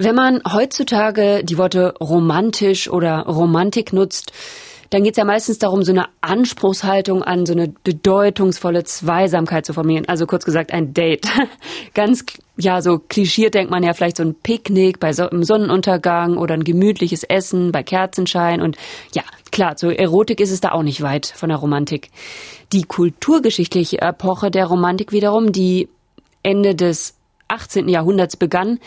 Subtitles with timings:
[0.00, 4.32] Wenn man heutzutage die Worte romantisch oder Romantik nutzt,
[4.90, 9.74] dann geht es ja meistens darum, so eine Anspruchshaltung an so eine bedeutungsvolle Zweisamkeit zu
[9.74, 10.08] formieren.
[10.08, 11.26] Also kurz gesagt ein Date.
[11.94, 12.24] Ganz,
[12.56, 16.54] ja, so klischiert denkt man ja vielleicht so ein Picknick bei so einem Sonnenuntergang oder
[16.54, 18.62] ein gemütliches Essen bei Kerzenschein.
[18.62, 18.76] Und
[19.12, 22.10] ja, klar, so Erotik ist es da auch nicht weit von der Romantik.
[22.72, 25.88] Die kulturgeschichtliche Epoche der Romantik wiederum, die
[26.44, 27.17] Ende des
[27.48, 27.88] 18.
[27.88, 28.78] Jahrhunderts begann,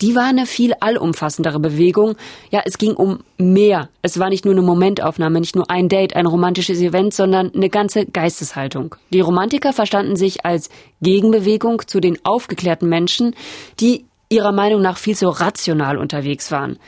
[0.00, 2.16] die war eine viel allumfassendere Bewegung.
[2.50, 3.88] Ja, es ging um mehr.
[4.02, 7.70] Es war nicht nur eine Momentaufnahme, nicht nur ein Date, ein romantisches Event, sondern eine
[7.70, 8.96] ganze Geisteshaltung.
[9.10, 10.68] Die Romantiker verstanden sich als
[11.00, 13.34] Gegenbewegung zu den aufgeklärten Menschen,
[13.80, 16.78] die ihrer Meinung nach viel zu rational unterwegs waren.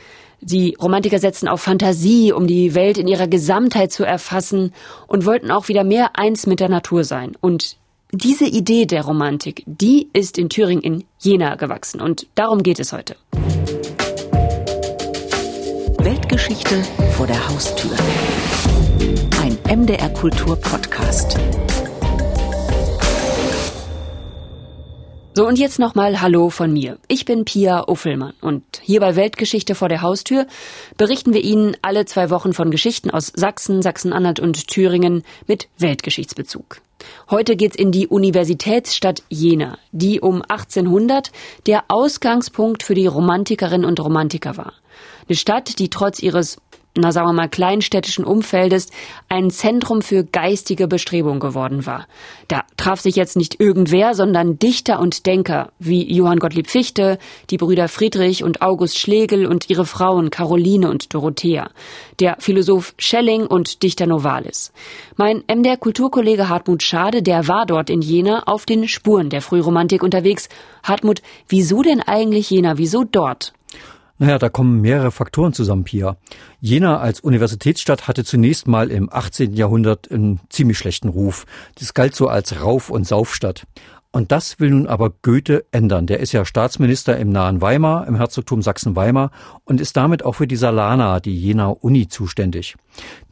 [0.43, 4.73] Die Romantiker setzten auf Fantasie, um die Welt in ihrer Gesamtheit zu erfassen
[5.07, 7.33] und wollten auch wieder mehr eins mit der Natur sein.
[7.41, 7.77] Und
[8.11, 12.91] diese Idee der Romantik, die ist in Thüringen in Jena gewachsen und darum geht es
[12.91, 13.15] heute.
[15.99, 16.83] Weltgeschichte
[17.15, 17.91] vor der Haustür.
[19.41, 21.37] Ein MDR Kultur Podcast.
[25.33, 26.97] So und jetzt nochmal Hallo von mir.
[27.07, 30.45] Ich bin Pia Uffelmann und hier bei Weltgeschichte vor der Haustür
[30.97, 36.81] berichten wir Ihnen alle zwei Wochen von Geschichten aus Sachsen, Sachsen-Anhalt und Thüringen mit Weltgeschichtsbezug.
[37.29, 41.31] Heute geht's in die Universitätsstadt Jena, die um 1800
[41.65, 44.73] der Ausgangspunkt für die Romantikerinnen und Romantiker war.
[45.27, 46.57] Eine Stadt, die trotz ihres
[46.95, 48.89] na sagen wir mal, kleinstädtischen Umfeldes
[49.29, 52.05] ein Zentrum für geistige Bestrebung geworden war.
[52.49, 57.17] Da traf sich jetzt nicht irgendwer, sondern Dichter und Denker wie Johann Gottlieb Fichte,
[57.49, 61.69] die Brüder Friedrich und August Schlegel und ihre Frauen Caroline und Dorothea,
[62.19, 64.73] der Philosoph Schelling und Dichter Novalis.
[65.15, 70.03] Mein MDR Kulturkollege Hartmut Schade, der war dort in Jena auf den Spuren der Frühromantik
[70.03, 70.49] unterwegs.
[70.83, 72.77] Hartmut, wieso denn eigentlich Jena?
[72.77, 73.53] Wieso dort?
[74.21, 76.15] Naja, da kommen mehrere Faktoren zusammen, Pia.
[76.59, 79.55] Jena als Universitätsstadt hatte zunächst mal im 18.
[79.55, 81.47] Jahrhundert einen ziemlich schlechten Ruf.
[81.79, 83.63] Das galt so als Rauf- und Saufstadt.
[84.13, 86.05] Und das will nun aber Goethe ändern.
[86.05, 89.31] Der ist ja Staatsminister im nahen Weimar, im Herzogtum Sachsen-Weimar
[89.63, 92.75] und ist damit auch für die Salana, die Jena Uni, zuständig.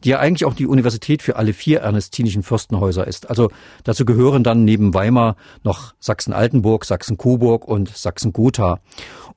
[0.02, 3.28] Die ja eigentlich auch die Universität für alle vier ernestinischen Fürstenhäuser ist.
[3.28, 3.50] Also
[3.84, 8.80] dazu gehören dann neben Weimar noch Sachsen-Altenburg, Sachsen-Coburg und Sachsen-Gotha.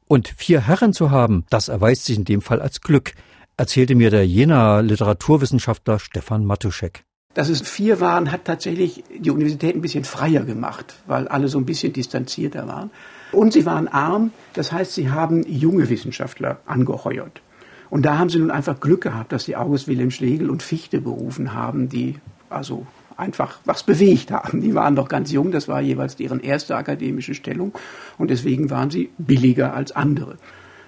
[0.07, 3.13] Und vier Herren zu haben, das erweist sich in dem Fall als Glück,
[3.57, 7.03] erzählte mir der Jena Literaturwissenschaftler Stefan Matuschek.
[7.33, 11.57] Dass es vier waren, hat tatsächlich die Universität ein bisschen freier gemacht, weil alle so
[11.57, 12.91] ein bisschen distanzierter waren.
[13.31, 17.41] Und sie waren arm, das heißt, sie haben junge Wissenschaftler angeheuert.
[17.89, 21.01] Und da haben sie nun einfach Glück gehabt, dass sie August Wilhelm Schlegel und Fichte
[21.01, 22.15] berufen haben, die
[22.49, 22.85] also
[23.17, 24.61] einfach was bewegt haben.
[24.61, 27.73] Die waren doch ganz jung, das war jeweils deren erste akademische Stellung
[28.17, 30.37] und deswegen waren sie billiger als andere.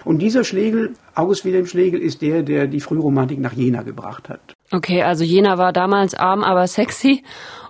[0.03, 4.53] Und dieser Schlegel, August Wilhelm Schlegel, ist der, der die Frühromantik nach Jena gebracht hat.
[4.71, 7.23] Okay, also Jena war damals arm, aber sexy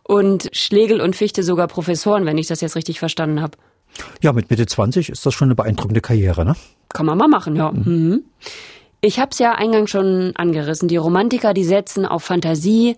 [0.03, 3.57] und Schlegel und Fichte sogar Professoren, wenn ich das jetzt richtig verstanden habe.
[4.22, 6.55] Ja, mit Mitte 20 ist das schon eine beeindruckende Karriere, ne?
[6.89, 7.72] Kann man mal machen, ja.
[7.72, 7.83] Mhm.
[7.85, 8.23] mhm.
[9.01, 10.87] Ich habe es ja eingangs schon angerissen.
[10.87, 12.95] Die Romantiker, die setzen auf Fantasie,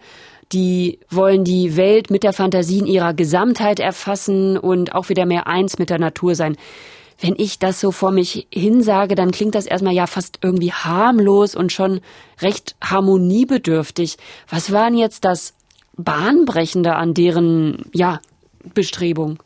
[0.52, 5.48] die wollen die Welt mit der Fantasie in ihrer Gesamtheit erfassen und auch wieder mehr
[5.48, 6.56] eins mit der Natur sein.
[7.20, 11.56] Wenn ich das so vor mich hinsage, dann klingt das erstmal ja fast irgendwie harmlos
[11.56, 12.02] und schon
[12.42, 14.18] recht harmoniebedürftig.
[14.50, 15.56] Was war denn jetzt das
[15.98, 18.22] Bahnbrechende an deren, ja,
[18.74, 19.40] Bestrebung?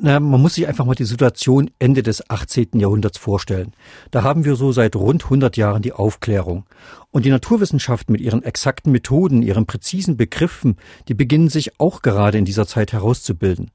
[0.00, 2.68] Na, man muss sich einfach mal die Situation Ende des 18.
[2.74, 3.72] Jahrhunderts vorstellen.
[4.12, 6.66] Da haben wir so seit rund 100 Jahren die Aufklärung.
[7.10, 10.76] Und die Naturwissenschaften mit ihren exakten Methoden, ihren präzisen Begriffen,
[11.08, 13.72] die beginnen sich auch gerade in dieser Zeit herauszubilden.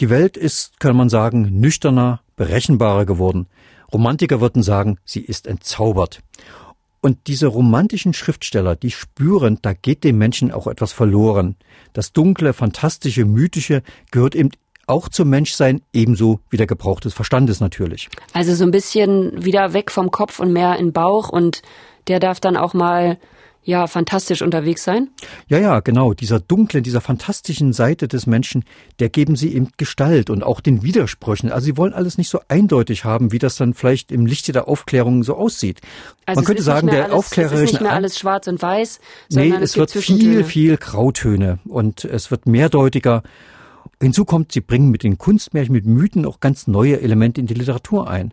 [0.00, 3.46] Die Welt ist, kann man sagen, nüchterner, berechenbarer geworden.
[3.90, 6.20] Romantiker würden sagen, sie ist entzaubert.
[7.00, 11.56] Und diese romantischen Schriftsteller, die spüren, da geht dem Menschen auch etwas verloren.
[11.94, 14.50] Das Dunkle, Fantastische, Mythische gehört eben
[14.88, 18.08] auch zum Menschsein, ebenso wie der Gebrauch des Verstandes natürlich.
[18.32, 21.62] Also so ein bisschen wieder weg vom Kopf und mehr in Bauch und
[22.08, 23.18] der darf dann auch mal
[23.68, 25.10] ja fantastisch unterwegs sein?
[25.46, 26.14] Ja, ja, genau.
[26.14, 28.64] Dieser dunklen, dieser fantastischen Seite des Menschen,
[28.98, 31.52] der geben sie eben Gestalt und auch den Widersprüchen.
[31.52, 34.68] Also sie wollen alles nicht so eindeutig haben, wie das dann vielleicht im Lichte der
[34.68, 35.80] Aufklärung so aussieht.
[36.24, 39.00] Also Man könnte sagen, der alles, aufklärerischen es ist nicht mehr alles schwarz und weiß,
[39.28, 43.22] sondern nee, es, es wird viel, viel Grautöne und es wird mehrdeutiger.
[44.00, 47.54] Hinzu kommt, sie bringen mit den Kunstmärchen, mit Mythen auch ganz neue Elemente in die
[47.54, 48.32] Literatur ein.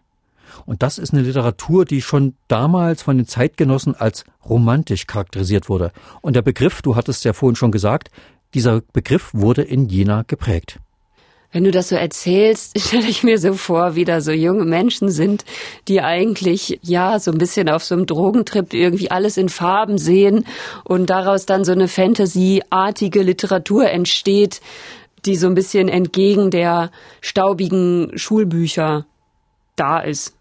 [0.65, 5.91] Und das ist eine Literatur, die schon damals von den Zeitgenossen als romantisch charakterisiert wurde.
[6.21, 8.09] Und der Begriff, du hattest ja vorhin schon gesagt,
[8.53, 10.79] dieser Begriff wurde in Jena geprägt.
[11.51, 15.09] Wenn du das so erzählst, stelle ich mir so vor, wie da so junge Menschen
[15.09, 15.45] sind,
[15.87, 20.45] die eigentlich, ja, so ein bisschen auf so einem Drogentrip irgendwie alles in Farben sehen
[20.83, 24.61] und daraus dann so eine Fantasy-artige Literatur entsteht,
[25.25, 26.91] die so ein bisschen entgegen der
[27.21, 29.05] staubigen Schulbücher
[29.75, 30.35] da ist.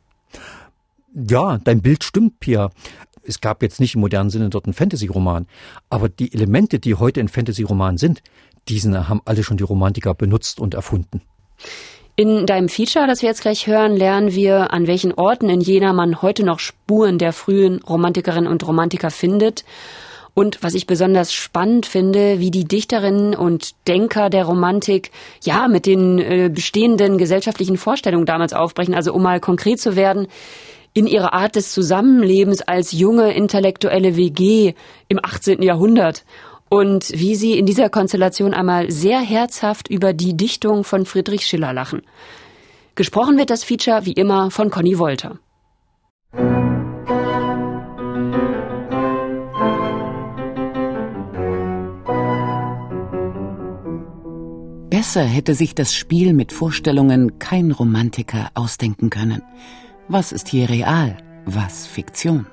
[1.14, 2.70] Ja, dein Bild stimmt, Pia.
[3.22, 5.46] Es gab jetzt nicht im modernen Sinne dort einen Fantasy-Roman,
[5.88, 8.22] aber die Elemente, die heute in Fantasy-Romanen sind,
[8.68, 11.22] diesen haben alle schon die Romantiker benutzt und erfunden.
[12.16, 15.92] In deinem Feature, das wir jetzt gleich hören, lernen wir, an welchen Orten in Jena
[15.92, 19.64] man heute noch Spuren der frühen Romantikerinnen und Romantiker findet.
[20.34, 25.12] Und was ich besonders spannend finde, wie die Dichterinnen und Denker der Romantik
[25.44, 28.94] ja mit den äh, bestehenden gesellschaftlichen Vorstellungen damals aufbrechen.
[28.94, 30.26] Also um mal konkret zu werden,
[30.92, 34.74] in ihrer Art des Zusammenlebens als junge intellektuelle WG
[35.08, 35.62] im 18.
[35.62, 36.24] Jahrhundert
[36.68, 41.72] und wie sie in dieser Konstellation einmal sehr herzhaft über die Dichtung von Friedrich Schiller
[41.72, 42.02] lachen.
[42.94, 45.38] Gesprochen wird das Feature wie immer von Conny Wolter.
[55.04, 59.42] Besser hätte sich das Spiel mit Vorstellungen kein Romantiker ausdenken können.
[60.08, 62.46] Was ist hier real, was Fiktion?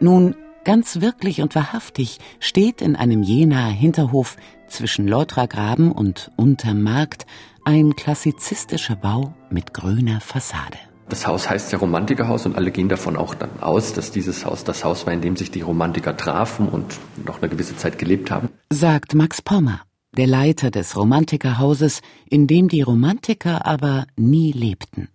[0.00, 0.34] Nun,
[0.64, 4.36] ganz wirklich und wahrhaftig steht in einem Jenaer Hinterhof
[4.66, 7.24] zwischen Leutragraben und Untermarkt
[7.64, 10.76] ein klassizistischer Bau mit grüner Fassade.
[11.08, 14.64] Das Haus heißt ja Romantikerhaus und alle gehen davon auch dann aus, dass dieses Haus
[14.64, 18.32] das Haus war, in dem sich die Romantiker trafen und noch eine gewisse Zeit gelebt
[18.32, 18.48] haben.
[18.70, 19.82] Sagt Max Pommer,
[20.16, 25.08] der Leiter des Romantikerhauses, in dem die Romantiker aber nie lebten.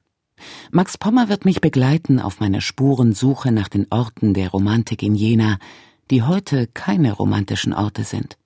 [0.72, 5.58] Max Pommer wird mich begleiten auf meiner Spurensuche nach den Orten der Romantik in Jena,
[6.12, 8.38] die heute keine romantischen Orte sind.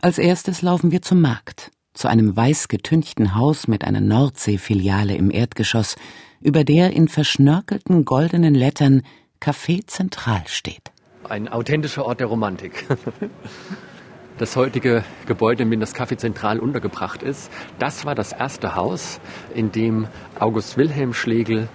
[0.00, 5.30] Als erstes laufen wir zum Markt, zu einem weiß getünchten Haus mit einer Nordseefiliale im
[5.30, 5.96] Erdgeschoss,
[6.40, 9.02] über der in verschnörkelten goldenen Lettern
[9.40, 10.92] Café Zentral steht.
[11.28, 12.86] Ein authentischer Ort der Romantik.
[14.38, 19.20] das heutige Gebäude, in dem das Café Zentral untergebracht ist, das war das erste Haus,
[19.54, 20.08] in dem
[20.38, 21.68] August Wilhelm Schlegel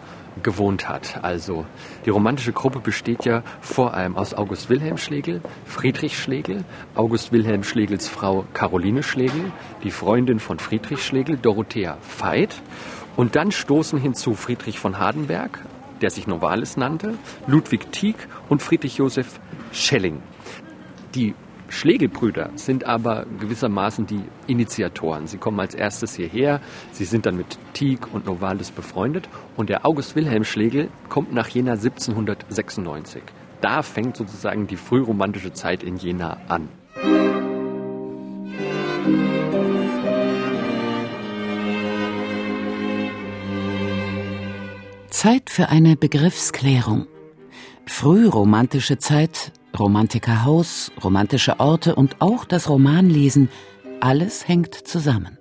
[0.44, 1.24] gewohnt hat.
[1.24, 1.66] Also
[2.06, 6.64] die romantische Gruppe besteht ja vor allem aus August Wilhelm Schlegel, Friedrich Schlegel,
[6.96, 9.52] August Wilhelm Schlegels Frau Caroline Schlegel,
[9.84, 12.62] die Freundin von Friedrich Schlegel, Dorothea Veit.
[13.16, 15.60] Und dann stoßen hinzu Friedrich von Hardenberg,
[16.02, 17.16] der sich Novalis nannte,
[17.48, 18.16] Ludwig Tieck
[18.48, 19.40] und Friedrich Josef
[19.74, 20.22] Schelling.
[21.16, 21.34] Die
[21.70, 25.28] Schlegelbrüder sind aber gewissermaßen die Initiatoren.
[25.28, 26.62] Sie kommen als erstes hierher,
[26.92, 31.48] sie sind dann mit Tieck und Novalis befreundet und der August Wilhelm Schlegel kommt nach
[31.48, 33.22] Jena 1796.
[33.62, 36.70] Da fängt sozusagen die frühromantische Zeit in Jena an.
[45.10, 47.06] Zeit für eine Begriffsklärung.
[47.86, 53.50] Frühromantische Zeit Romantikerhaus, romantische Orte und auch das Romanlesen,
[54.00, 55.38] alles hängt zusammen.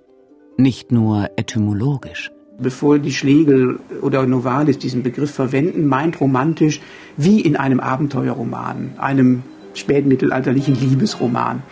[0.57, 2.31] Nicht nur etymologisch.
[2.59, 6.81] Bevor die Schlegel oder Novalis diesen Begriff verwenden, meint romantisch
[7.15, 9.43] wie in einem Abenteuerroman, einem
[9.73, 11.63] spätmittelalterlichen Liebesroman.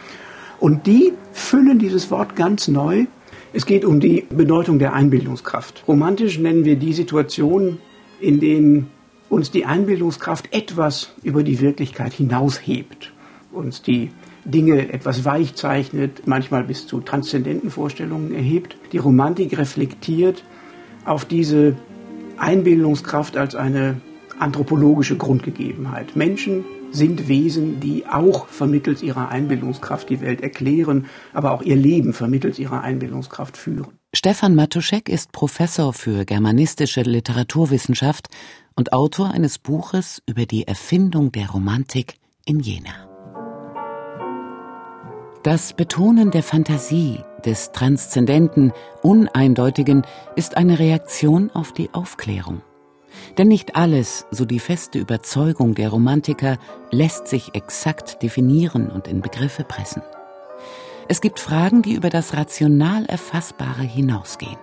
[0.59, 3.05] Und die füllen dieses Wort ganz neu.
[3.53, 5.83] Es geht um die Bedeutung der Einbildungskraft.
[5.87, 7.79] Romantisch nennen wir die Situation,
[8.19, 8.89] in denen
[9.29, 13.11] uns die Einbildungskraft etwas über die Wirklichkeit hinaushebt,
[13.51, 14.09] uns die
[14.45, 18.77] Dinge etwas weich zeichnet, manchmal bis zu transzendenten Vorstellungen erhebt.
[18.93, 20.43] Die Romantik reflektiert
[21.05, 21.75] auf diese
[22.37, 23.99] Einbildungskraft als eine
[24.39, 26.15] anthropologische Grundgegebenheit.
[26.15, 32.13] Menschen sind Wesen, die auch vermittels ihrer Einbildungskraft die Welt erklären, aber auch ihr Leben
[32.13, 33.87] vermittels ihrer Einbildungskraft führen.
[34.15, 38.29] Stefan Matuschek ist Professor für germanistische Literaturwissenschaft
[38.77, 42.15] und Autor eines Buches über die Erfindung der Romantik
[42.45, 43.07] in Jena.
[45.43, 50.03] Das Betonen der Fantasie, des Transzendenten, Uneindeutigen
[50.35, 52.61] ist eine Reaktion auf die Aufklärung.
[53.37, 56.57] Denn nicht alles, so die feste Überzeugung der Romantiker,
[56.91, 60.01] lässt sich exakt definieren und in Begriffe pressen.
[61.07, 64.57] Es gibt Fragen, die über das rational Erfassbare hinausgehen.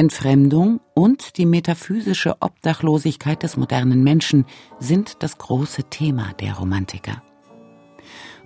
[0.00, 4.46] Entfremdung und die metaphysische Obdachlosigkeit des modernen Menschen
[4.78, 7.20] sind das große Thema der Romantiker.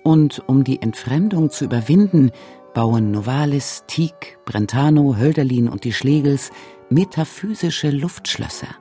[0.03, 2.31] Und um die Entfremdung zu überwinden,
[2.73, 6.53] bauen Novalis, Tieck, Brentano, Hölderlin und die Schlegels
[6.89, 8.75] metaphysische Luftschlösser.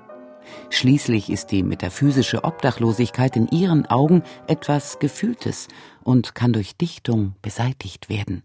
[0.69, 5.67] Schließlich ist die metaphysische Obdachlosigkeit in ihren Augen etwas Gefühltes
[6.05, 8.43] und kann durch Dichtung beseitigt werden.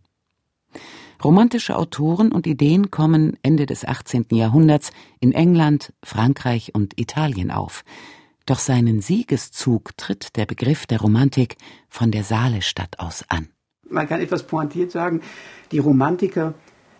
[1.24, 4.26] Romantische Autoren und Ideen kommen Ende des 18.
[4.32, 7.84] Jahrhunderts in England, Frankreich und Italien auf.
[8.44, 11.56] Doch seinen Siegeszug tritt der Begriff der Romantik
[11.88, 13.48] von der Saalestadt aus an.
[13.88, 15.20] Man kann etwas pointiert sagen,
[15.72, 16.54] die Romantiker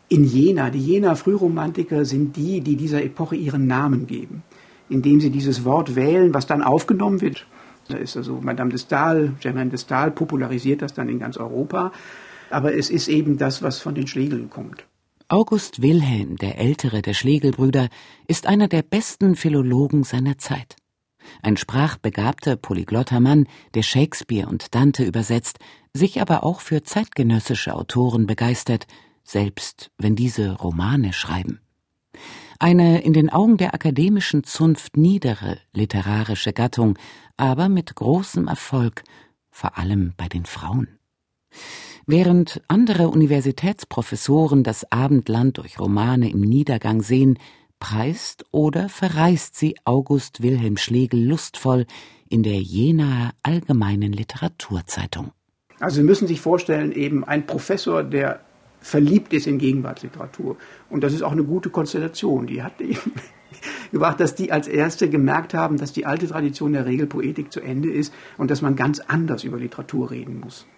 [0.08, 4.42] in Jena, die Jena Frühromantiker sind die, die dieser Epoche ihren Namen geben,
[4.88, 7.46] indem sie dieses Wort wählen, was dann aufgenommen wird.
[7.88, 11.92] Da ist also Madame de Stael, Germaine de Stael popularisiert das dann in ganz Europa,
[12.50, 14.86] aber es ist eben das, was von den Schlegeln kommt.
[15.28, 17.88] August Wilhelm, der ältere der Schlegelbrüder,
[18.28, 20.76] ist einer der besten Philologen seiner Zeit.
[21.42, 25.58] Ein sprachbegabter, polyglotter Mann, der Shakespeare und Dante übersetzt,
[25.92, 28.86] sich aber auch für zeitgenössische Autoren begeistert,
[29.24, 31.60] selbst wenn diese Romane schreiben.
[32.58, 36.98] Eine in den Augen der akademischen Zunft niedere literarische Gattung,
[37.36, 39.02] aber mit großem Erfolg,
[39.50, 40.98] vor allem bei den Frauen.
[42.08, 47.36] Während andere Universitätsprofessoren das Abendland durch Romane im Niedergang sehen,
[47.80, 51.84] preist oder verreist sie August Wilhelm Schlegel lustvoll
[52.28, 55.32] in der Jenaer Allgemeinen Literaturzeitung.
[55.80, 58.38] Also Sie müssen sich vorstellen, eben ein Professor, der
[58.78, 60.56] verliebt ist in Gegenwartsliteratur.
[60.88, 62.46] Und das ist auch eine gute Konstellation.
[62.46, 63.14] Die hat eben
[63.90, 67.90] gemacht, dass die als Erste gemerkt haben, dass die alte Tradition der Regelpoetik zu Ende
[67.90, 70.68] ist und dass man ganz anders über Literatur reden muss.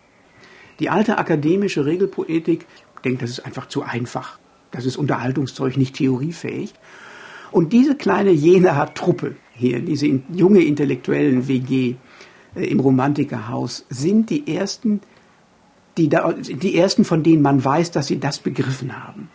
[0.78, 2.66] Die alte akademische Regelpoetik
[3.04, 4.38] denkt, das ist einfach zu einfach.
[4.70, 6.74] Das ist Unterhaltungszeug, nicht theoriefähig.
[7.50, 11.96] Und diese kleine Jenaer Truppe hier, diese junge intellektuellen WG
[12.54, 15.00] äh, im Romantikerhaus, sind die ersten,
[15.96, 19.30] die, da, die ersten, von denen man weiß, dass sie das begriffen haben.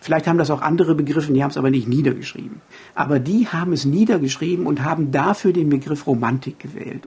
[0.00, 2.60] Vielleicht haben das auch andere begriffen, die haben es aber nicht niedergeschrieben.
[2.96, 7.06] Aber die haben es niedergeschrieben und haben dafür den Begriff Romantik gewählt.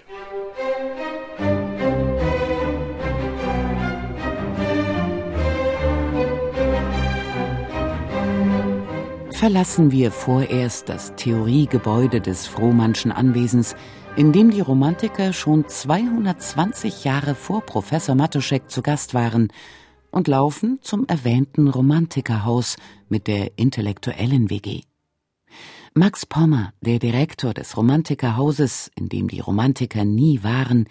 [9.45, 13.75] Verlassen wir vorerst das Theoriegebäude des Frohmannschen Anwesens,
[14.15, 19.49] in dem die Romantiker schon 220 Jahre vor Professor Matuschek zu Gast waren,
[20.09, 24.81] und laufen zum erwähnten Romantikerhaus mit der intellektuellen WG.
[25.93, 30.87] Max Pommer, der Direktor des Romantikerhauses, in dem die Romantiker nie waren,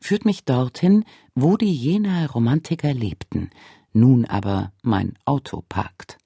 [0.00, 3.50] führt mich dorthin, wo die jener Romantiker lebten,
[3.92, 6.16] nun aber mein Auto parkt.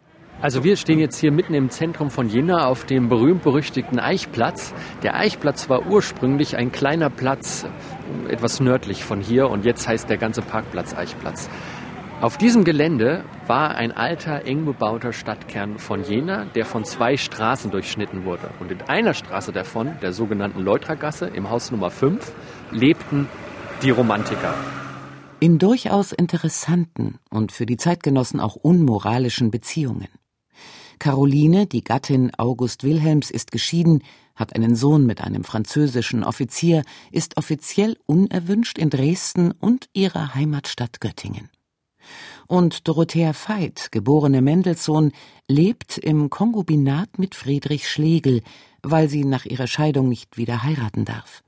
[0.42, 4.74] Also wir stehen jetzt hier mitten im Zentrum von Jena auf dem berühmt-berüchtigten Eichplatz.
[5.04, 7.64] Der Eichplatz war ursprünglich ein kleiner Platz
[8.28, 11.48] etwas nördlich von hier und jetzt heißt der ganze Parkplatz Eichplatz.
[12.20, 17.70] Auf diesem Gelände war ein alter, eng bebauter Stadtkern von Jena, der von zwei Straßen
[17.70, 18.50] durchschnitten wurde.
[18.58, 22.32] Und in einer Straße davon, der sogenannten Leutragasse, im Haus Nummer 5,
[22.72, 23.28] lebten
[23.82, 24.54] die Romantiker.
[25.38, 30.08] In durchaus interessanten und für die Zeitgenossen auch unmoralischen Beziehungen.
[31.02, 34.04] Caroline, die Gattin August Wilhelms, ist geschieden,
[34.36, 41.00] hat einen Sohn mit einem französischen Offizier, ist offiziell unerwünscht in Dresden und ihrer Heimatstadt
[41.00, 41.48] Göttingen.
[42.46, 45.10] Und Dorothea Veit, geborene Mendelssohn,
[45.48, 48.40] lebt im Konkubinat mit Friedrich Schlegel,
[48.84, 51.42] weil sie nach ihrer Scheidung nicht wieder heiraten darf.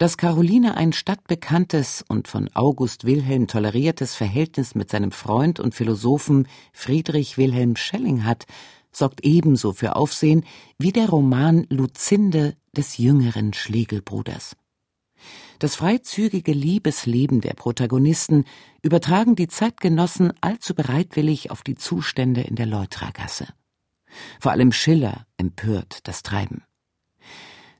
[0.00, 6.48] Dass Caroline ein stadtbekanntes und von August Wilhelm toleriertes Verhältnis mit seinem Freund und Philosophen
[6.72, 8.46] Friedrich Wilhelm Schelling hat,
[8.92, 10.46] sorgt ebenso für Aufsehen
[10.78, 14.56] wie der Roman Luzinde des jüngeren Schlegelbruders.
[15.58, 18.46] Das freizügige Liebesleben der Protagonisten
[18.80, 23.48] übertragen die Zeitgenossen allzu bereitwillig auf die Zustände in der Leutragasse.
[24.40, 26.62] Vor allem Schiller empört das Treiben.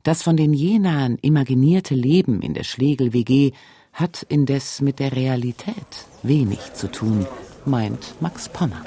[0.02, 3.52] Das von den Jenaern imaginierte Leben in der Schlegel-WG
[3.92, 7.26] hat indes mit der Realität wenig zu tun,
[7.66, 8.82] meint Max Pommer.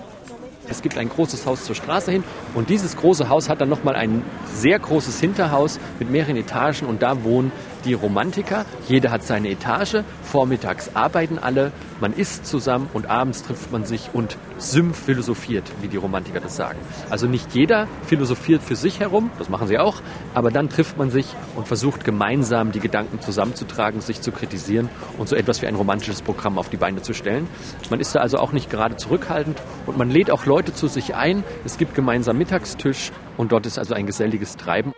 [0.67, 2.24] Es gibt ein großes Haus zur Straße hin
[2.55, 4.24] und dieses große Haus hat dann nochmal ein
[4.55, 7.51] sehr großes Hinterhaus mit mehreren Etagen und da wohnen
[7.86, 8.66] die Romantiker.
[8.88, 14.10] Jeder hat seine Etage, vormittags arbeiten alle, man isst zusammen und abends trifft man sich
[14.13, 16.80] und Sym philosophiert, wie die Romantiker das sagen.
[17.10, 20.02] Also nicht jeder philosophiert für sich herum, das machen sie auch,
[20.34, 25.30] aber dann trifft man sich und versucht gemeinsam die Gedanken zusammenzutragen, sich zu kritisieren und
[25.30, 27.48] so etwas wie ein romantisches Programm auf die Beine zu stellen.
[27.90, 31.16] Man ist da also auch nicht gerade zurückhaltend und man lädt auch Leute zu sich
[31.16, 31.44] ein.
[31.66, 34.94] Es gibt gemeinsam Mittagstisch und dort ist also ein geselliges Treiben.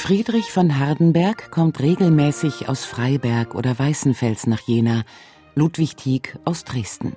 [0.00, 5.04] Friedrich von Hardenberg kommt regelmäßig aus Freiberg oder Weißenfels nach Jena,
[5.54, 7.16] Ludwig Tieck aus Dresden.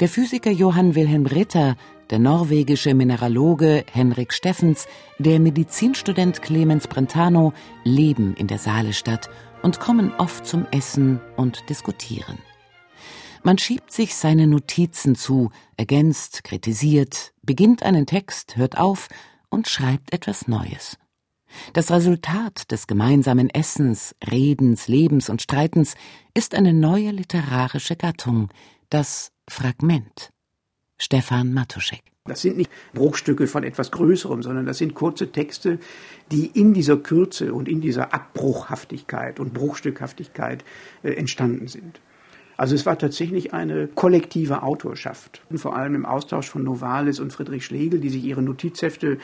[0.00, 1.76] Der Physiker Johann Wilhelm Ritter,
[2.08, 7.52] der norwegische Mineraloge Henrik Steffens, der Medizinstudent Clemens Brentano
[7.84, 9.28] leben in der Saalestadt
[9.62, 12.38] und kommen oft zum Essen und diskutieren.
[13.42, 19.08] Man schiebt sich seine Notizen zu, ergänzt, kritisiert, beginnt einen Text, hört auf
[19.50, 20.96] und schreibt etwas Neues.
[21.72, 25.94] Das Resultat des gemeinsamen Essens, Redens, Lebens und Streitens
[26.34, 28.48] ist eine neue literarische Gattung,
[28.90, 30.30] das Fragment.
[30.98, 32.02] Stefan Matuschek.
[32.24, 35.78] Das sind nicht Bruchstücke von etwas Größerem, sondern das sind kurze Texte,
[36.32, 40.64] die in dieser Kürze und in dieser Abbruchhaftigkeit und Bruchstückhaftigkeit
[41.02, 42.00] äh, entstanden sind.
[42.56, 47.66] Also es war tatsächlich eine kollektive Autorschaft, vor allem im Austausch von Novalis und Friedrich
[47.66, 49.18] Schlegel, die sich ihre Notizhefte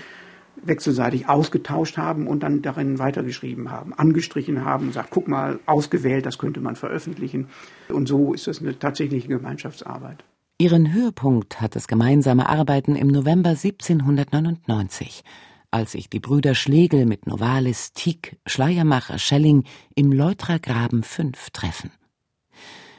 [0.64, 6.38] wechselseitig ausgetauscht haben und dann darin weitergeschrieben haben, angestrichen haben sagt, guck mal, ausgewählt, das
[6.38, 7.48] könnte man veröffentlichen.
[7.88, 10.24] Und so ist das eine tatsächliche Gemeinschaftsarbeit.
[10.58, 15.24] Ihren Höhepunkt hat das gemeinsame Arbeiten im November 1799,
[15.70, 19.64] als sich die Brüder Schlegel mit Novalis, Tieck, Schleiermacher, Schelling
[19.94, 21.90] im Leutrer Graben 5 treffen.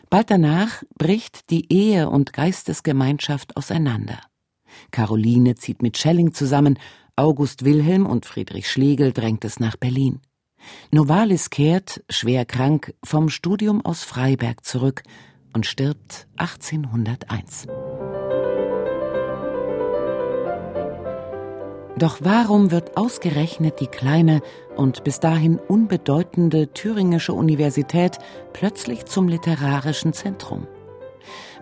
[0.09, 4.19] Bald danach bricht die Ehe und Geistesgemeinschaft auseinander.
[4.91, 6.77] Caroline zieht mit Schelling zusammen
[7.15, 10.19] August Wilhelm und Friedrich Schlegel drängt es nach Berlin.
[10.89, 15.03] Novalis kehrt, schwer krank, vom Studium aus Freiberg zurück
[15.53, 17.67] und stirbt 1801.
[21.99, 24.41] Doch warum wird ausgerechnet die kleine
[24.75, 28.17] und bis dahin unbedeutende thüringische Universität
[28.53, 30.65] plötzlich zum literarischen Zentrum?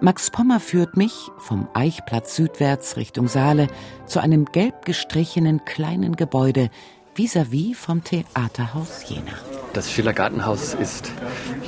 [0.04, 3.68] Max Pommer führt mich vom Eichplatz südwärts Richtung Saale
[4.08, 6.72] zu einem gelb gestrichenen kleinen Gebäude
[7.14, 9.34] vis-à-vis -vis vom Theaterhaus Jena.
[9.74, 11.12] Das Schillergartenhaus ist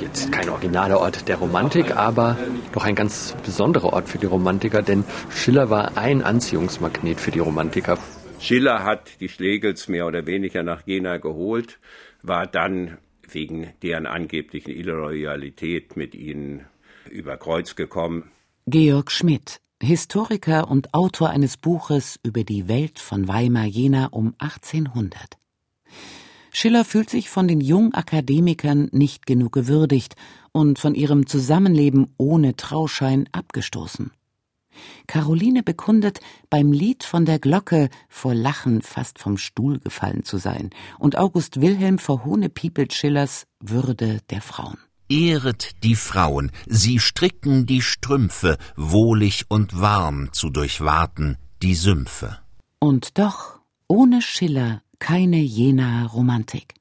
[0.00, 2.36] jetzt kein originaler Ort der Romantik, aber
[2.72, 7.38] doch ein ganz besonderer Ort für die Romantiker, denn Schiller war ein Anziehungsmagnet für die
[7.38, 7.98] Romantiker.
[8.40, 11.78] Schiller hat die Schlegels mehr oder weniger nach Jena geholt,
[12.22, 12.98] war dann
[13.30, 16.66] wegen deren angeblichen Illoyalität mit ihnen
[17.10, 18.30] über Kreuz gekommen.
[18.66, 25.38] Georg Schmidt, Historiker und Autor eines Buches über die Welt von Weimar-Jena um 1800.
[26.50, 30.14] Schiller fühlt sich von den Jungakademikern nicht genug gewürdigt
[30.52, 34.12] und von ihrem Zusammenleben ohne Trauschein abgestoßen.
[35.06, 40.70] Caroline bekundet, beim Lied von der Glocke vor Lachen fast vom Stuhl gefallen zu sein,
[40.98, 44.78] und August Wilhelm verhohnepiepelt Schillers Würde der Frauen.
[45.08, 52.38] Ehret die Frauen, sie stricken die Strümpfe, wohlig und warm zu durchwaten die Sümpfe.
[52.78, 56.74] Und doch, ohne Schiller keine Jenaer Romantik.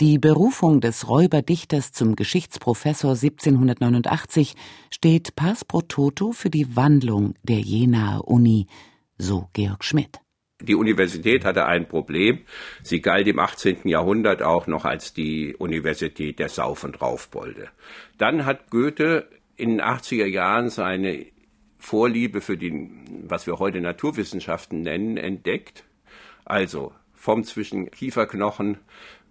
[0.00, 4.54] Die Berufung des Räuberdichters zum Geschichtsprofessor 1789
[4.90, 8.68] steht pars pro toto für die Wandlung der Jenaer Uni,
[9.18, 10.20] so Georg Schmidt.
[10.60, 12.40] Die Universität hatte ein Problem.
[12.82, 13.88] Sie galt im 18.
[13.88, 17.68] Jahrhundert auch noch als die Universität der Sauf- und Raufbolde.
[18.18, 21.26] Dann hat Goethe in den 80er Jahren seine
[21.78, 22.90] Vorliebe für die,
[23.22, 25.84] was wir heute Naturwissenschaften nennen, entdeckt.
[26.44, 28.78] Also vom zwischen Kieferknochen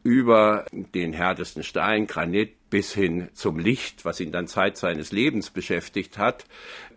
[0.04, 5.50] über den härtesten Stein, Granit bis hin zum Licht, was ihn dann Zeit seines Lebens
[5.50, 6.46] beschäftigt hat,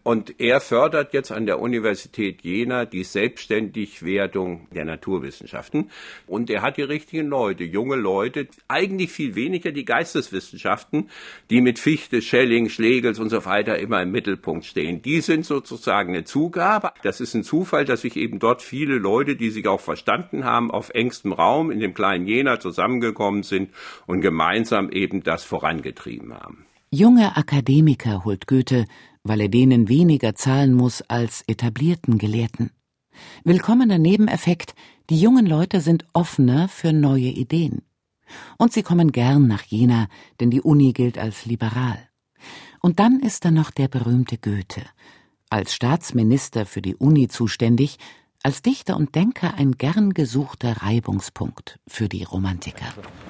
[0.02, 5.90] und er fördert jetzt an der Universität Jena die Selbstständigwerdung der Naturwissenschaften.
[6.26, 11.10] Und er hat die richtigen Leute, junge Leute, eigentlich viel weniger die Geisteswissenschaften,
[11.50, 15.02] die mit Fichte, Schelling, Schlegels und so weiter immer im Mittelpunkt stehen.
[15.02, 16.92] Die sind sozusagen eine Zugabe.
[17.02, 20.70] Das ist ein Zufall, dass sich eben dort viele Leute, die sich auch verstanden haben,
[20.70, 23.70] auf engstem Raum in dem kleinen Jena zusammengekommen sind
[24.06, 26.64] und gemeinsam eben das vorangetrieben haben.
[26.92, 28.84] Junge Akademiker holt Goethe
[29.22, 32.70] weil er denen weniger zahlen muss als etablierten Gelehrten.
[33.44, 34.74] Willkommener Nebeneffekt,
[35.10, 37.82] die jungen Leute sind offener für neue Ideen.
[38.58, 41.98] Und sie kommen gern nach Jena, denn die Uni gilt als liberal.
[42.80, 44.82] Und dann ist da noch der berühmte Goethe,
[45.50, 47.98] als Staatsminister für die Uni zuständig,
[48.42, 52.86] als Dichter und Denker ein gern gesuchter Reibungspunkt für die Romantiker.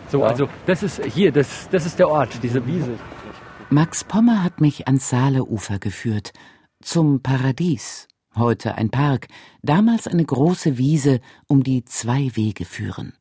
[0.09, 2.97] So, also das ist hier, das, das ist der Ort, diese Wiese.
[3.73, 6.33] Max Pommer hat mich ans Saaleufer geführt,
[6.83, 9.29] zum Paradies, heute ein Park,
[9.63, 13.13] damals eine große Wiese, um die zwei Wege führen.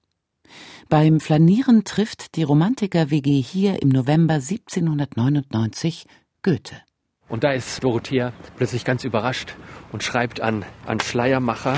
[0.89, 6.07] Beim Flanieren trifft die Romantiker-WG hier im November 1799
[6.41, 6.81] Goethe.
[7.29, 9.55] Und da ist Dorothea plötzlich ganz überrascht
[9.91, 11.75] und schreibt an, an Schleiermacher,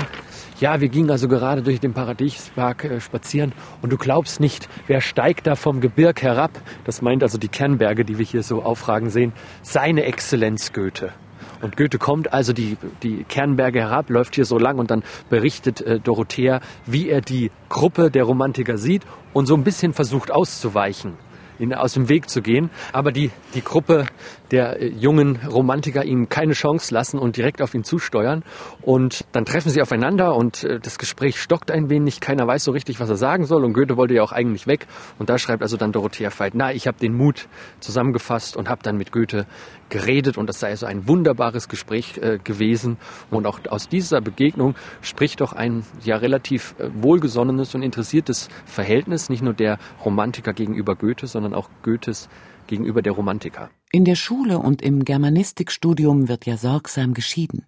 [0.60, 5.00] ja, wir gingen also gerade durch den Paradiespark äh, spazieren und du glaubst nicht, wer
[5.00, 6.52] steigt da vom Gebirg herab?
[6.84, 9.32] Das meint also die Kernberge, die wir hier so aufragen sehen.
[9.62, 11.12] Seine Exzellenz Goethe.
[11.60, 15.80] Und Goethe kommt also die, die Kernberge herab, läuft hier so lang und dann berichtet
[15.80, 21.14] äh, Dorothea, wie er die Gruppe der Romantiker sieht und so ein bisschen versucht auszuweichen.
[21.58, 22.70] ihn aus dem Weg zu gehen.
[22.92, 24.06] Aber die, die Gruppe
[24.52, 28.44] der äh, jungen Romantiker ihm keine Chance lassen und direkt auf ihn zusteuern.
[28.82, 32.20] Und dann treffen sie aufeinander und äh, das Gespräch stockt ein wenig.
[32.20, 33.64] Keiner weiß so richtig, was er sagen soll.
[33.64, 34.86] Und Goethe wollte ja auch eigentlich weg.
[35.18, 37.48] Und da schreibt also dann Dorothea Veit, na, ich habe den Mut
[37.80, 39.46] zusammengefasst und habe dann mit Goethe
[39.88, 42.98] geredet und das sei so ein wunderbares Gespräch äh, gewesen.
[43.30, 49.28] Und auch aus dieser Begegnung spricht doch ein ja relativ äh, wohlgesonnenes und interessiertes Verhältnis,
[49.28, 52.28] nicht nur der Romantiker gegenüber Goethe, sondern auch Goethes
[52.66, 53.70] gegenüber der Romantiker.
[53.94, 57.66] In der Schule und im Germanistikstudium wird ja sorgsam geschieden.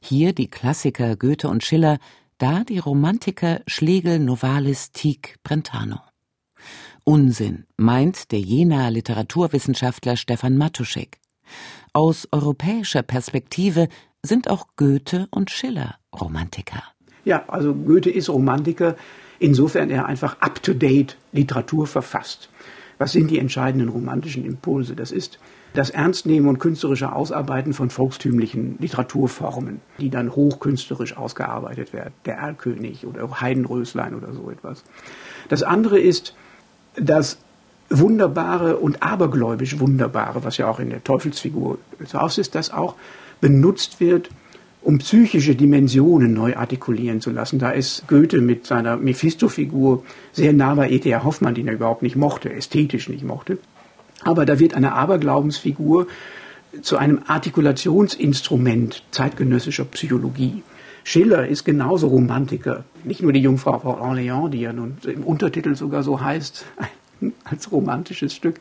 [0.00, 1.98] Hier die Klassiker Goethe und Schiller,
[2.38, 5.98] da die Romantiker Schlegel, Novalis, Tieck, Brentano.
[7.04, 11.18] Unsinn, meint der Jenaer Literaturwissenschaftler Stefan Matuschek.
[11.92, 13.88] Aus europäischer Perspektive
[14.22, 16.82] sind auch Goethe und Schiller Romantiker.
[17.26, 18.96] Ja, also Goethe ist Romantiker,
[19.38, 22.48] insofern er einfach up-to-date Literatur verfasst.
[22.96, 24.96] Was sind die entscheidenden romantischen Impulse?
[24.96, 25.38] Das ist
[25.74, 32.14] das Ernstnehmen und künstlerische Ausarbeiten von volkstümlichen Literaturformen, die dann hochkünstlerisch ausgearbeitet werden.
[32.24, 34.84] Der Erlkönig oder Heidenröslein oder so etwas.
[35.48, 36.34] Das andere ist
[36.96, 37.38] das
[37.90, 42.94] Wunderbare und abergläubisch Wunderbare, was ja auch in der Teufelsfigur so aus ist, das auch
[43.40, 44.30] benutzt wird,
[44.82, 47.58] um psychische Dimensionen neu artikulieren zu lassen.
[47.58, 51.24] Da ist Goethe mit seiner Mephisto-Figur sehr nah bei E.T.R.
[51.24, 53.58] Hoffmann, den er überhaupt nicht mochte, ästhetisch nicht mochte.
[54.28, 56.06] Aber da wird eine Aberglaubensfigur
[56.82, 60.62] zu einem Artikulationsinstrument zeitgenössischer Psychologie.
[61.02, 62.84] Schiller ist genauso Romantiker.
[63.04, 66.66] Nicht nur die Jungfrau von Orléans, die ja nun im Untertitel sogar so heißt,
[67.44, 68.60] als romantisches Stück.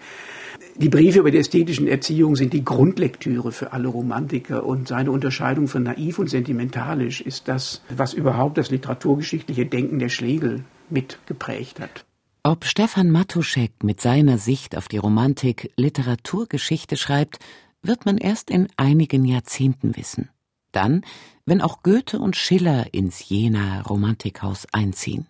[0.77, 5.67] Die Briefe über die ästhetischen Erziehung sind die Grundlektüre für alle Romantiker und seine Unterscheidung
[5.67, 12.06] von naiv und sentimentalisch ist das, was überhaupt das literaturgeschichtliche Denken der Schlegel mitgeprägt hat.
[12.49, 17.39] Ob Stefan Matuschek mit seiner Sicht auf die Romantik Literaturgeschichte schreibt,
[17.81, 20.29] wird man erst in einigen Jahrzehnten wissen.
[20.71, 21.03] Dann,
[21.45, 25.27] wenn auch Goethe und Schiller ins Jena Romantikhaus einziehen.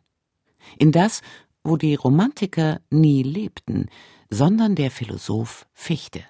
[0.77, 1.23] In das,
[1.63, 3.89] wo die Romantiker nie lebten,
[4.30, 6.23] sondern der Philosoph Fichte.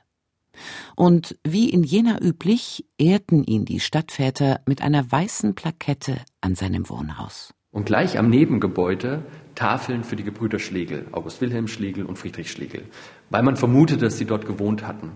[0.96, 6.88] Und wie in Jena üblich, ehrten ihn die Stadtväter mit einer weißen Plakette an seinem
[6.88, 7.54] Wohnhaus.
[7.72, 9.24] Und gleich am Nebengebäude
[9.58, 12.84] Tafeln für die Gebrüder Schlegel, August Wilhelm Schlegel und Friedrich Schlegel,
[13.30, 15.12] weil man vermutet, dass sie dort gewohnt hatten.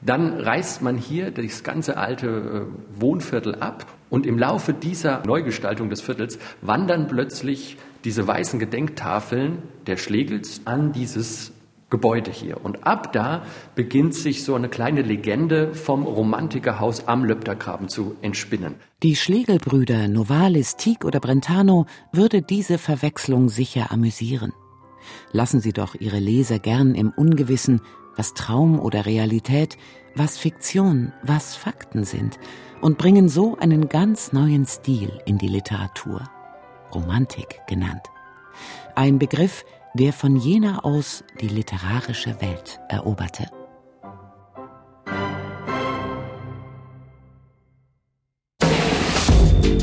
[0.00, 5.90] Dann reißt man hier das ganze alte äh, Wohnviertel ab und im Laufe dieser Neugestaltung
[5.90, 11.52] des Viertels wandern plötzlich diese weißen Gedenktafeln der Schlegels an dieses
[11.92, 12.64] Gebäude hier.
[12.64, 13.42] Und ab da
[13.74, 18.76] beginnt sich so eine kleine Legende vom Romantikerhaus am Löptergraben zu entspinnen.
[19.02, 24.54] Die Schlegelbrüder Novalis, Tieck oder Brentano würde diese Verwechslung sicher amüsieren.
[25.32, 27.82] Lassen Sie doch Ihre Leser gern im Ungewissen,
[28.16, 29.76] was Traum oder Realität,
[30.14, 32.38] was Fiktion, was Fakten sind,
[32.80, 36.22] und bringen so einen ganz neuen Stil in die Literatur.
[36.94, 38.06] Romantik genannt.
[38.94, 43.46] Ein Begriff, der von jener aus die literarische Welt eroberte.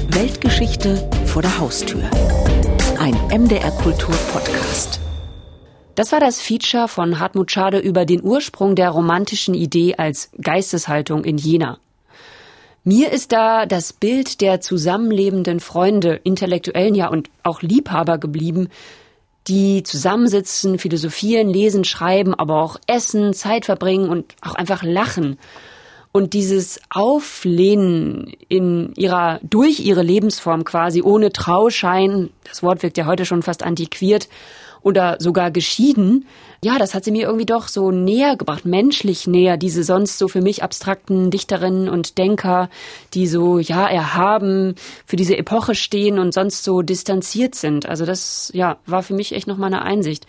[0.10, 2.10] Weltgeschichte vor der Haustür.
[2.98, 5.00] Ein MDR Kultur Podcast.
[5.94, 11.24] Das war das Feature von Hartmut Schade über den Ursprung der romantischen Idee als Geisteshaltung
[11.24, 11.78] in Jena.
[12.84, 18.70] Mir ist da das Bild der zusammenlebenden Freunde, Intellektuellen ja und auch Liebhaber geblieben,
[19.50, 25.40] die zusammensitzen, philosophieren, lesen, schreiben, aber auch essen, Zeit verbringen und auch einfach lachen.
[26.12, 33.06] Und dieses Auflehnen in ihrer, durch ihre Lebensform quasi, ohne Trauschein, das Wort wirkt ja
[33.06, 34.30] heute schon fast antiquiert,
[34.82, 36.26] oder sogar geschieden,
[36.62, 40.28] ja, das hat sie mir irgendwie doch so näher gebracht, menschlich näher, diese sonst so
[40.28, 42.70] für mich abstrakten Dichterinnen und Denker,
[43.14, 47.86] die so, ja, erhaben für diese Epoche stehen und sonst so distanziert sind.
[47.86, 50.28] Also das, ja, war für mich echt nochmal eine Einsicht.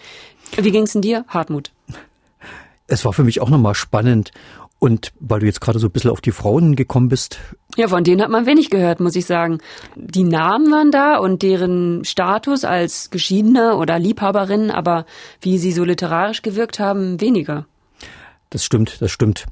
[0.57, 1.73] Wie ging's denn dir, Hartmut?
[2.87, 4.33] Es war für mich auch nochmal spannend
[4.81, 7.39] und weil du jetzt gerade so ein bisschen auf die Frauen gekommen bist.
[7.77, 9.59] Ja, von denen hat man wenig gehört, muss ich sagen.
[9.95, 15.05] Die Namen waren da und deren Status als Geschiedener oder Liebhaberin, aber
[15.41, 17.67] wie sie so literarisch gewirkt haben, weniger.
[18.49, 19.47] Das stimmt, das stimmt.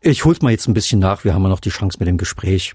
[0.00, 2.18] Ich hol's mal jetzt ein bisschen nach, wir haben ja noch die Chance mit dem
[2.18, 2.74] Gespräch.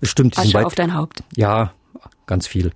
[0.00, 0.36] Es stimmt.
[0.38, 1.22] Asche auf dein Haupt.
[1.36, 1.72] Ja,
[2.26, 2.72] ganz viel.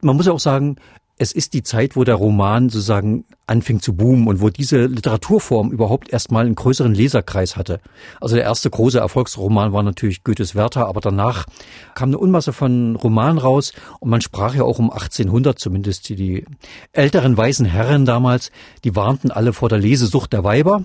[0.00, 0.76] Man muss ja auch sagen,
[1.22, 5.70] es ist die Zeit, wo der Roman sozusagen anfing zu boomen und wo diese Literaturform
[5.70, 7.78] überhaupt erstmal einen größeren Leserkreis hatte.
[8.20, 11.46] Also der erste große Erfolgsroman war natürlich Goethes Werther, aber danach
[11.94, 16.44] kam eine Unmasse von Romanen raus und man sprach ja auch um 1800 zumindest die,
[16.92, 18.50] älteren weißen Herren damals,
[18.82, 20.84] die warnten alle vor der Lesesucht der Weiber.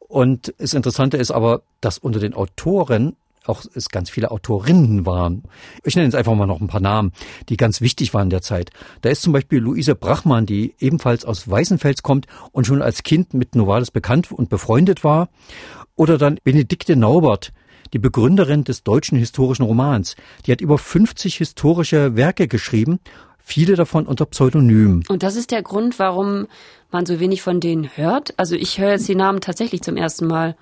[0.00, 3.14] Und das Interessante ist aber, dass unter den Autoren
[3.48, 5.44] auch es ganz viele Autorinnen waren.
[5.84, 7.12] Ich nenne jetzt einfach mal noch ein paar Namen,
[7.48, 8.70] die ganz wichtig waren in der Zeit.
[9.02, 13.34] Da ist zum Beispiel Luise Brachmann, die ebenfalls aus Weißenfels kommt und schon als Kind
[13.34, 15.28] mit Novalis bekannt und befreundet war.
[15.96, 17.52] Oder dann Benedikte Naubert,
[17.92, 20.16] die Begründerin des deutschen historischen Romans.
[20.46, 23.00] Die hat über 50 historische Werke geschrieben,
[23.38, 25.02] viele davon unter Pseudonym.
[25.08, 26.46] Und das ist der Grund, warum
[26.90, 28.34] man so wenig von denen hört?
[28.38, 30.56] Also ich höre jetzt die Namen tatsächlich zum ersten Mal.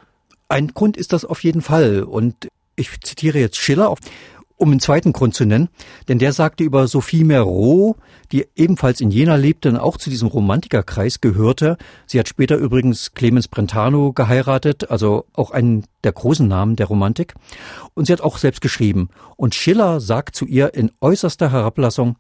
[0.49, 2.05] Ein Grund ist das auf jeden Fall.
[2.05, 3.95] Und ich zitiere jetzt Schiller,
[4.59, 5.69] um einen zweiten Grund zu nennen,
[6.09, 7.97] denn der sagte über Sophie Mereau,
[8.33, 11.77] die ebenfalls in Jena lebte und auch zu diesem Romantikerkreis gehörte.
[12.07, 17.35] Sie hat später übrigens Clemens Brentano geheiratet, also auch einen der großen Namen der Romantik.
[17.95, 19.11] Und sie hat auch selbst geschrieben.
[19.37, 22.17] Und Schiller sagt zu ihr in äußerster Herablassung,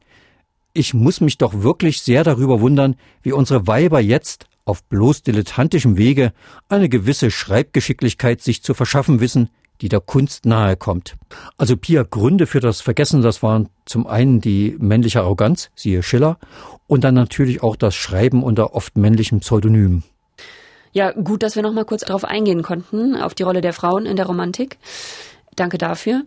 [0.74, 5.96] ich muss mich doch wirklich sehr darüber wundern, wie unsere Weiber jetzt auf bloß dilettantischem
[5.96, 6.32] Wege
[6.68, 9.48] eine gewisse Schreibgeschicklichkeit sich zu verschaffen wissen,
[9.80, 11.16] die der Kunst nahe kommt.
[11.56, 16.38] Also Pia Gründe für das Vergessen, das waren zum einen die männliche Arroganz, siehe Schiller,
[16.86, 20.04] und dann natürlich auch das Schreiben unter oft männlichen Pseudonymen.
[20.92, 24.06] Ja, gut, dass wir noch mal kurz darauf eingehen konnten, auf die Rolle der Frauen
[24.06, 24.78] in der Romantik.
[25.54, 26.22] Danke dafür.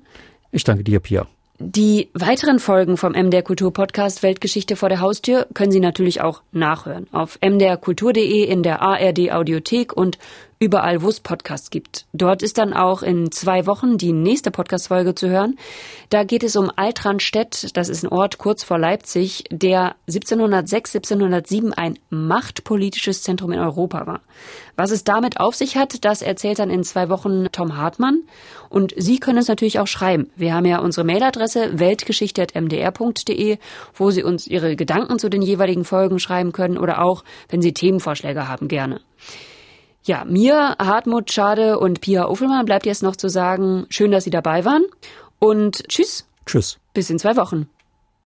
[0.51, 1.25] Ich danke dir, Pia.
[1.61, 6.41] Die weiteren Folgen vom MDR Kultur Podcast Weltgeschichte vor der Haustür können Sie natürlich auch
[6.53, 10.17] nachhören auf mdrkultur.de in der ARD Audiothek und
[10.59, 12.05] überall, wo es Podcasts gibt.
[12.11, 15.57] Dort ist dann auch in zwei Wochen die nächste Podcast-Folge zu hören.
[16.09, 17.77] Da geht es um Altranstedt.
[17.77, 24.05] Das ist ein Ort kurz vor Leipzig, der 1706, 1707 ein machtpolitisches Zentrum in Europa
[24.05, 24.19] war.
[24.75, 28.23] Was es damit auf sich hat, das erzählt dann in zwei Wochen Tom Hartmann.
[28.69, 30.29] Und Sie können es natürlich auch schreiben.
[30.35, 33.57] Wir haben ja unsere Mailadresse weltgeschichte.mdr.de,
[33.95, 37.73] wo Sie uns Ihre Gedanken zu den jeweiligen Folgen schreiben können oder auch, wenn Sie
[37.73, 38.99] Themenvorschläge haben, gerne.
[40.09, 44.31] Ja, mir, Hartmut Schade und Pia Offelmann bleibt jetzt noch zu sagen, schön, dass Sie
[44.31, 44.83] dabei waren
[45.37, 46.25] und tschüss.
[46.47, 46.79] Tschüss.
[46.95, 47.69] Bis in zwei Wochen.